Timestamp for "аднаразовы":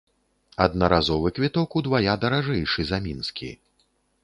0.65-1.27